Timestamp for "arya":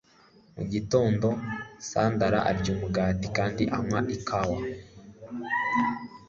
2.49-2.69